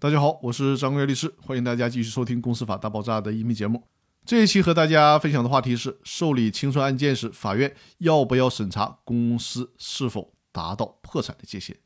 [0.00, 3.82] 大家好，我是张国元律师，欢迎大家继续收听《公司法大爆炸》的音频节目。
[4.24, 11.78] 这一期和大家分享的话题是：受理清算案件时，法院要不要审查公司是否达到破产的界限？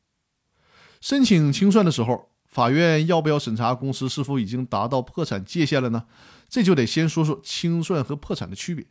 [1.00, 6.04] 申请清算的时候，法院要不要审查公司是否已经达到破产界限了呢？
[6.50, 8.86] 这就得先说说清算和破产的区别。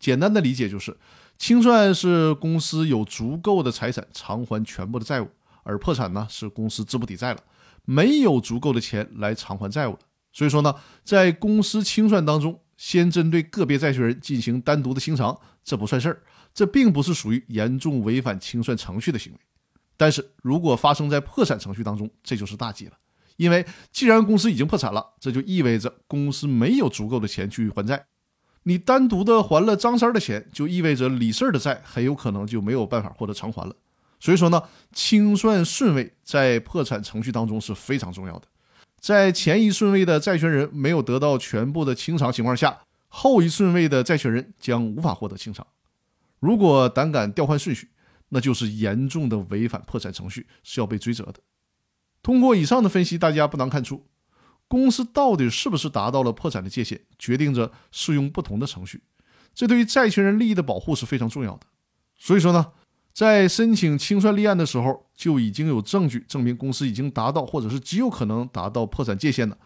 [0.00, 0.98] 简单的理解就是，
[1.38, 5.28] 清算是公司有足够的财产偿还全部的债务，
[5.64, 7.40] 而破产呢是公司资不抵债了。
[7.86, 9.98] 没有足够的钱来偿还债务了，
[10.32, 16.22] 所以说呢，在公司清算当中，先针对个别债权人进行单独的清偿，这不算事儿，
[16.54, 19.38] 这并不是属于严重违反清算程序的行为。
[19.98, 22.92] 但是如果发生在破产程序当中，这就是大忌了，
[23.36, 28.06] 因为既然公司已经破产了，这就意味着公司没有足够的钱去还债。
[28.62, 33.76] 你单独的还了张三的钱，就意味着李四的债很有可能就没有办法获得偿还了。
[34.20, 38.46] 所以说呢，清算顺位在破产程序当中是非常重要的。
[38.98, 45.66] 在前一顺位的债权人没有得到全部的清偿情况下，后一顺位的债权人将无法获得清偿。
[46.40, 47.90] 如果胆敢调换顺序，
[48.30, 51.34] 那就是严重的违反破产程序，是要被追责的。
[52.22, 54.06] 通过以上的分析，大家不难看出，
[54.68, 59.02] 公司到底是不是达到了破产的界限，决定着适用不同的程序。
[59.52, 61.66] 这对于债权人利益的保护是非常重要的。
[62.16, 62.72] 所以说呢。
[63.14, 69.56] 在申请清算立案的时候，就已经有证据证明公司已经达到或者是极有可能达到破产界限的。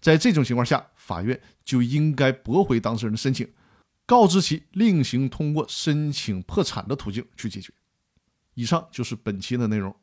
[0.00, 3.48] 在这种情况下，法院就应该驳回当事人的申请，
[4.04, 7.72] 告知其另行通过申请破产的途径去解决。
[8.54, 9.94] 以上就是本期的内容。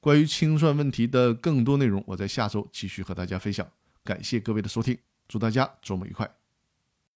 [0.00, 3.66] 关于清算问题的更多内容，我在下周继续和大家分享。
[4.02, 4.98] 感谢各位的收听，
[5.28, 6.39] 祝大家周末愉快。